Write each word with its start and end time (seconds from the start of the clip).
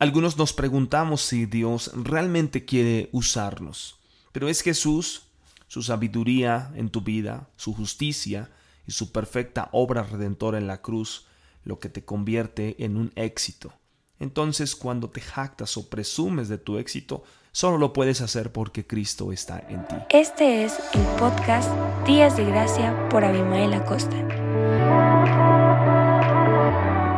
Algunos 0.00 0.38
nos 0.38 0.54
preguntamos 0.54 1.20
si 1.20 1.44
Dios 1.44 1.90
realmente 1.94 2.64
quiere 2.64 3.10
usarnos, 3.12 3.98
pero 4.32 4.48
es 4.48 4.62
Jesús, 4.62 5.24
su 5.68 5.82
sabiduría 5.82 6.72
en 6.74 6.88
tu 6.88 7.02
vida, 7.02 7.50
su 7.56 7.74
justicia 7.74 8.50
y 8.86 8.92
su 8.92 9.12
perfecta 9.12 9.68
obra 9.72 10.02
redentora 10.02 10.56
en 10.56 10.66
la 10.66 10.80
cruz 10.80 11.26
lo 11.64 11.80
que 11.80 11.90
te 11.90 12.02
convierte 12.02 12.82
en 12.82 12.96
un 12.96 13.12
éxito. 13.14 13.74
Entonces 14.18 14.74
cuando 14.74 15.10
te 15.10 15.20
jactas 15.20 15.76
o 15.76 15.90
presumes 15.90 16.48
de 16.48 16.56
tu 16.56 16.78
éxito, 16.78 17.22
solo 17.52 17.76
lo 17.76 17.92
puedes 17.92 18.22
hacer 18.22 18.52
porque 18.52 18.86
Cristo 18.86 19.32
está 19.32 19.62
en 19.68 19.86
ti. 19.86 19.96
Este 20.08 20.64
es 20.64 20.80
el 20.94 21.04
podcast 21.18 21.70
Días 22.06 22.38
de 22.38 22.46
Gracia 22.46 23.06
por 23.10 23.22
Abimael 23.22 23.74
Acosta. 23.74 24.16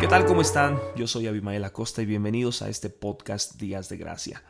¿Qué 0.02 0.08
tal? 0.08 0.26
¿Cómo 0.26 0.40
están? 0.40 0.80
Yo 0.96 1.06
soy 1.06 1.28
Abimael 1.28 1.62
Acosta 1.62 2.02
y 2.02 2.06
bienvenidos 2.06 2.60
a 2.60 2.68
este 2.68 2.90
podcast 2.90 3.54
Días 3.54 3.88
de 3.88 3.98
Gracia. 3.98 4.42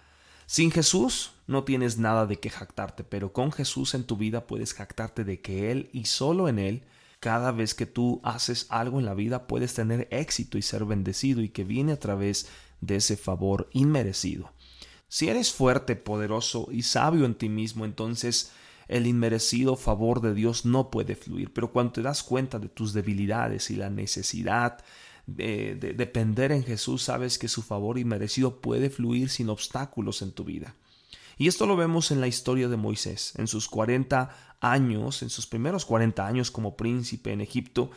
Sin 0.47 0.71
Jesús 0.71 1.33
no 1.47 1.63
tienes 1.65 1.99
nada 1.99 2.25
de 2.25 2.41
qué 2.41 2.49
jactarte, 2.49 3.05
pero 3.05 3.35
con 3.35 3.53
Jesús 3.53 3.93
en 3.93 4.05
tu 4.05 4.17
vida 4.17 4.47
puedes 4.47 4.73
jactarte 4.73 5.25
de 5.25 5.43
que 5.43 5.71
Él 5.71 5.91
y 5.93 6.07
solo 6.07 6.49
en 6.49 6.59
Él, 6.59 6.85
cada 7.21 7.53
vez 7.53 7.75
que 7.75 7.85
tú 7.85 8.23
haces 8.25 8.65
algo 8.71 8.99
en 8.99 9.05
la 9.05 9.13
vida 9.13 9.47
puedes 9.47 9.75
tener 9.75 10.09
éxito 10.11 10.57
y 10.57 10.63
ser 10.63 10.87
bendecido 10.87 11.43
y 11.43 11.51
que 11.51 11.65
viene 11.65 11.93
a 11.93 12.01
través 12.01 12.49
de 12.81 12.97
ese 12.97 13.19
favor 13.19 13.69
inmerecido. 13.73 14.55
Si 15.09 15.29
eres 15.29 15.53
fuerte, 15.53 15.97
poderoso 15.97 16.69
y 16.73 16.85
sabio 16.85 17.27
en 17.27 17.35
ti 17.35 17.51
mismo, 17.51 17.85
entonces 17.85 18.53
el 18.89 19.07
inmerecido 19.07 19.77
favor 19.77 20.23
de 20.23 20.33
Dios 20.33 20.65
no 20.65 20.91
puede 20.91 21.15
fluir. 21.15 21.53
Pero 21.53 21.73
cuando 21.73 21.93
te 21.93 22.03
das 22.03 22.23
cuenta 22.23 22.59
de 22.59 22.71
tus 22.71 22.95
debilidades 22.95 23.71
y 23.71 23.77
la 23.77 23.91
necesidad 23.91 24.83
de, 25.27 25.75
depender 25.97 26.53
en 26.53 26.65
Jesús, 26.65 27.03
sabes 27.03 27.39
que 27.39 27.49
su 27.49 27.63
favor 27.63 27.99
inmerecido 27.99 28.61
puede 28.61 28.91
fluir 28.91 29.31
sin 29.31 29.49
obstáculos 29.49 30.23
en 30.23 30.33
tu 30.33 30.45
vida. 30.45 30.75
Y 31.39 31.49
esto 31.49 31.67
lo 31.67 31.77
vemos 31.77 32.11
en 32.11 32.21
la 32.21 32.29
historia 32.29 32.69
de 32.69 32.77
Moisés, 32.77 33.33
en 33.37 33.47
sus 33.47 33.69
40 33.69 34.57
años, 34.61 35.23
en 35.23 35.31
sus 35.31 35.47
primeros 35.47 35.85
40 35.85 36.27
años 36.27 36.51
como 36.51 36.77
príncipe 36.77 37.33
en 37.33 37.41
Egipto, 37.41 37.91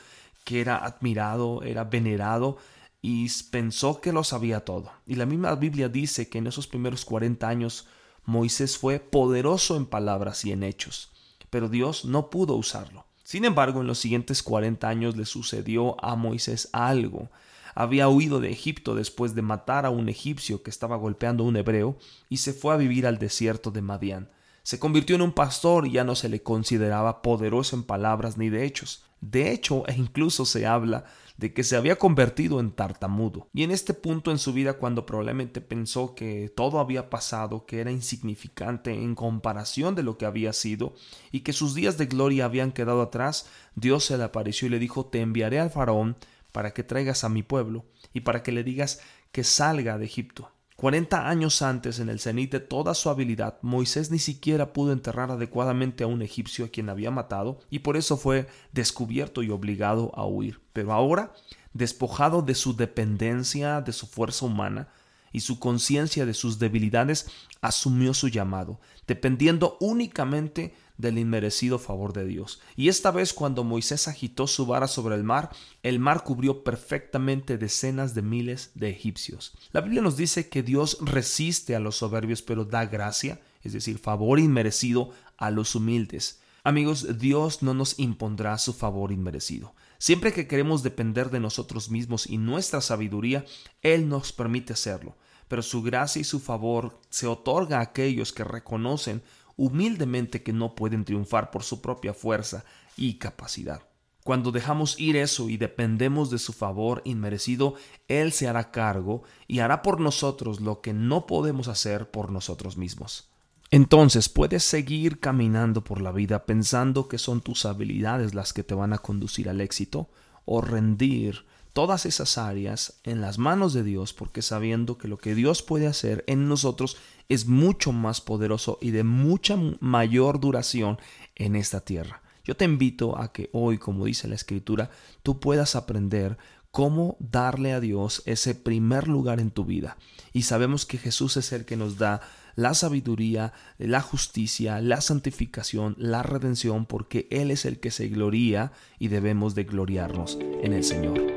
que 0.43 0.61
era 0.61 0.77
admirado, 0.77 1.61
era 1.63 1.83
venerado 1.83 2.57
y 3.01 3.29
pensó 3.51 4.01
que 4.01 4.13
lo 4.13 4.23
sabía 4.23 4.61
todo. 4.61 4.91
Y 5.05 5.15
la 5.15 5.25
misma 5.25 5.53
Biblia 5.55 5.89
dice 5.89 6.29
que 6.29 6.39
en 6.39 6.47
esos 6.47 6.67
primeros 6.67 7.05
40 7.05 7.47
años 7.47 7.87
Moisés 8.23 8.77
fue 8.77 8.99
poderoso 8.99 9.75
en 9.75 9.85
palabras 9.85 10.45
y 10.45 10.51
en 10.51 10.63
hechos, 10.63 11.11
pero 11.51 11.69
Dios 11.69 12.05
no 12.05 12.29
pudo 12.31 12.55
usarlo. 12.55 13.04
Sin 13.25 13.43
embargo, 13.43 13.81
en 13.81 13.87
los 13.87 13.97
siguientes 13.97 14.43
40 14.43 14.87
años 14.87 15.17
le 15.17 15.25
sucedió 15.25 15.95
a 16.05 16.15
Moisés 16.15 16.69
algo. 16.73 17.31
Había 17.73 18.07
huido 18.07 18.39
de 18.39 18.51
Egipto 18.51 18.93
después 18.93 19.33
de 19.33 19.41
matar 19.41 19.87
a 19.87 19.89
un 19.89 20.09
egipcio 20.09 20.61
que 20.61 20.69
estaba 20.69 20.95
golpeando 20.95 21.43
a 21.43 21.47
un 21.47 21.57
hebreo 21.57 21.97
y 22.29 22.37
se 22.37 22.53
fue 22.53 22.75
a 22.75 22.77
vivir 22.77 23.07
al 23.07 23.17
desierto 23.17 23.71
de 23.71 23.81
Madián. 23.81 24.29
Se 24.65 24.79
convirtió 24.79 25.15
en 25.15 25.21
un 25.21 25.31
pastor 25.31 25.85
y 25.85 25.91
ya 25.91 26.03
no 26.03 26.15
se 26.15 26.27
le 26.27 26.41
consideraba 26.41 27.21
poderoso 27.21 27.75
en 27.75 27.83
palabras 27.83 28.35
ni 28.39 28.49
de 28.49 28.65
hechos. 28.65 29.05
De 29.21 29.51
hecho, 29.51 29.83
e 29.87 29.93
incluso 29.97 30.43
se 30.43 30.65
habla 30.65 31.05
de 31.37 31.53
que 31.53 31.63
se 31.63 31.75
había 31.75 31.97
convertido 31.97 32.59
en 32.59 32.71
tartamudo. 32.71 33.47
Y 33.53 33.61
en 33.61 33.69
este 33.69 33.93
punto 33.93 34.31
en 34.31 34.39
su 34.39 34.53
vida, 34.53 34.79
cuando 34.79 35.05
probablemente 35.05 35.61
pensó 35.61 36.15
que 36.15 36.49
todo 36.49 36.79
había 36.79 37.11
pasado, 37.11 37.67
que 37.67 37.79
era 37.79 37.91
insignificante 37.91 38.91
en 38.91 39.13
comparación 39.13 39.93
de 39.93 40.01
lo 40.01 40.17
que 40.17 40.25
había 40.25 40.51
sido, 40.51 40.95
y 41.31 41.41
que 41.41 41.53
sus 41.53 41.75
días 41.75 41.99
de 41.99 42.07
gloria 42.07 42.45
habían 42.45 42.71
quedado 42.71 43.03
atrás, 43.03 43.47
Dios 43.75 44.05
se 44.05 44.17
le 44.17 44.23
apareció 44.23 44.65
y 44.65 44.71
le 44.71 44.79
dijo, 44.79 45.05
te 45.05 45.21
enviaré 45.21 45.59
al 45.59 45.69
faraón 45.69 46.17
para 46.51 46.73
que 46.73 46.81
traigas 46.81 47.23
a 47.23 47.29
mi 47.29 47.43
pueblo 47.43 47.85
y 48.13 48.21
para 48.21 48.41
que 48.41 48.51
le 48.51 48.63
digas 48.63 48.99
que 49.31 49.43
salga 49.43 49.99
de 49.99 50.05
Egipto. 50.05 50.54
Cuarenta 50.75 51.29
años 51.29 51.61
antes, 51.61 51.99
en 51.99 52.09
el 52.09 52.19
cenit 52.19 52.51
de 52.51 52.59
toda 52.59 52.95
su 52.95 53.09
habilidad, 53.09 53.59
Moisés 53.61 54.11
ni 54.11 54.19
siquiera 54.19 54.73
pudo 54.73 54.91
enterrar 54.91 55.31
adecuadamente 55.31 56.03
a 56.03 56.07
un 56.07 56.21
egipcio 56.21 56.65
a 56.65 56.67
quien 56.67 56.89
había 56.89 57.11
matado, 57.11 57.59
y 57.69 57.79
por 57.79 57.95
eso 57.95 58.17
fue 58.17 58.47
descubierto 58.73 59.41
y 59.41 59.51
obligado 59.51 60.11
a 60.15 60.25
huir. 60.25 60.59
Pero 60.73 60.91
ahora, 60.91 61.33
despojado 61.71 62.41
de 62.41 62.55
su 62.55 62.75
dependencia 62.75 63.79
de 63.79 63.93
su 63.93 64.05
fuerza 64.05 64.45
humana 64.45 64.89
y 65.35 65.41
su 65.41 65.59
conciencia 65.59 66.25
de 66.25 66.33
sus 66.33 66.59
debilidades, 66.59 67.27
asumió 67.59 68.13
su 68.13 68.29
llamado, 68.29 68.79
dependiendo 69.05 69.75
únicamente 69.81 70.73
del 70.97 71.17
inmerecido 71.17 71.77
favor 71.77 72.13
de 72.13 72.25
Dios. 72.25 72.61
Y 72.77 72.87
esta 72.87 73.11
vez 73.11 73.33
cuando 73.33 73.65
Moisés 73.65 74.07
agitó 74.07 74.47
su 74.47 74.65
vara 74.65 74.87
sobre 74.87 75.15
el 75.15 75.23
mar, 75.23 75.49
el 75.83 75.99
mar 75.99 76.23
cubrió 76.23 76.63
perfectamente 76.63 77.57
decenas 77.57 78.15
de 78.15 78.21
miles 78.21 78.71
de 78.75 78.89
egipcios. 78.89 79.51
La 79.73 79.81
Biblia 79.81 80.01
nos 80.01 80.15
dice 80.15 80.47
que 80.47 80.63
Dios 80.63 80.99
resiste 81.01 81.75
a 81.75 81.81
los 81.81 81.97
soberbios, 81.97 82.41
pero 82.41 82.63
da 82.63 82.85
gracia, 82.85 83.41
es 83.61 83.73
decir, 83.73 83.99
favor 83.99 84.39
inmerecido 84.39 85.09
a 85.35 85.51
los 85.51 85.75
humildes. 85.75 86.39
Amigos, 86.63 87.19
Dios 87.19 87.61
no 87.61 87.73
nos 87.73 87.99
impondrá 87.99 88.57
su 88.57 88.71
favor 88.71 89.11
inmerecido. 89.11 89.75
Siempre 89.97 90.33
que 90.33 90.47
queremos 90.47 90.81
depender 90.81 91.29
de 91.29 91.39
nosotros 91.39 91.89
mismos 91.89 92.25
y 92.25 92.37
nuestra 92.37 92.79
sabiduría, 92.79 93.45
Él 93.81 94.09
nos 94.09 94.31
permite 94.31 94.73
hacerlo. 94.73 95.15
Pero 95.47 95.61
su 95.61 95.81
gracia 95.81 96.19
y 96.19 96.23
su 96.23 96.39
favor 96.39 96.99
se 97.09 97.27
otorga 97.27 97.79
a 97.79 97.83
aquellos 97.83 98.33
que 98.33 98.43
reconocen 98.43 99.23
humildemente 99.57 100.43
que 100.43 100.53
no 100.53 100.75
pueden 100.75 101.05
triunfar 101.05 101.51
por 101.51 101.63
su 101.63 101.81
propia 101.81 102.13
fuerza 102.13 102.65
y 102.97 103.15
capacidad. 103.15 103.81
Cuando 104.23 104.51
dejamos 104.51 104.99
ir 104.99 105.17
eso 105.17 105.49
y 105.49 105.57
dependemos 105.57 106.31
de 106.31 106.39
su 106.39 106.51
favor 106.51 107.03
inmerecido, 107.05 107.75
Él 108.07 108.31
se 108.31 108.47
hará 108.47 108.71
cargo 108.71 109.21
y 109.47 109.59
hará 109.59 109.83
por 109.83 110.01
nosotros 110.01 110.61
lo 110.61 110.81
que 110.81 110.93
no 110.93 111.27
podemos 111.27 111.67
hacer 111.67 112.09
por 112.09 112.31
nosotros 112.31 112.75
mismos. 112.75 113.29
Entonces 113.69 114.27
puedes 114.27 114.63
seguir 114.63 115.19
caminando 115.19 115.83
por 115.83 116.01
la 116.01 116.11
vida 116.11 116.45
pensando 116.45 117.07
que 117.07 117.19
son 117.19 117.41
tus 117.41 117.65
habilidades 117.65 118.33
las 118.33 118.51
que 118.51 118.63
te 118.63 118.73
van 118.73 118.93
a 118.93 118.97
conducir 118.97 119.47
al 119.47 119.61
éxito 119.61 120.09
o 120.45 120.61
rendir 120.61 121.45
todas 121.75 122.05
esas 122.05 122.37
áreas 122.37 123.01
en 123.03 123.19
las 123.19 123.37
manos 123.37 123.73
de 123.73 123.83
Dios 123.83 124.13
porque 124.13 124.41
sabiendo 124.41 124.97
que 124.97 125.09
lo 125.09 125.17
que 125.17 125.35
Dios 125.35 125.61
puede 125.61 125.87
hacer 125.87 126.23
en 126.25 126.47
nosotros 126.47 126.95
es 127.27 127.47
mucho 127.47 127.91
más 127.91 128.21
poderoso 128.21 128.77
y 128.81 128.91
de 128.91 129.03
mucha 129.03 129.57
mayor 129.81 130.39
duración 130.39 130.97
en 131.35 131.57
esta 131.57 131.81
tierra. 131.81 132.21
Yo 132.45 132.55
te 132.55 132.63
invito 132.63 133.19
a 133.19 133.33
que 133.33 133.49
hoy, 133.51 133.77
como 133.77 134.05
dice 134.05 134.29
la 134.29 134.35
escritura, 134.35 134.89
tú 135.21 135.41
puedas 135.41 135.75
aprender 135.75 136.37
cómo 136.71 137.17
darle 137.19 137.73
a 137.73 137.81
Dios 137.81 138.23
ese 138.25 138.55
primer 138.55 139.09
lugar 139.09 139.41
en 139.41 139.51
tu 139.51 139.65
vida. 139.65 139.97
Y 140.31 140.43
sabemos 140.43 140.85
que 140.85 140.97
Jesús 140.97 141.35
es 141.35 141.51
el 141.51 141.65
que 141.65 141.75
nos 141.75 141.97
da 141.97 142.21
la 142.55 142.73
sabiduría, 142.73 143.51
la 143.77 143.99
justicia, 143.99 144.79
la 144.79 145.01
santificación, 145.01 145.95
la 145.97 146.23
redención, 146.23 146.85
porque 146.85 147.27
Él 147.31 147.51
es 147.51 147.65
el 147.65 147.81
que 147.81 147.91
se 147.91 148.07
gloría 148.07 148.71
y 148.97 149.09
debemos 149.09 149.55
de 149.55 149.65
gloriarnos 149.65 150.37
en 150.63 150.71
el 150.71 150.85
Señor. 150.85 151.34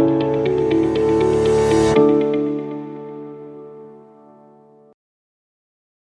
Música 0.00 0.69